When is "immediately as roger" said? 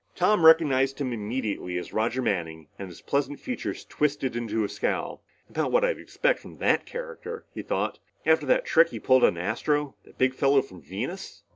1.13-2.23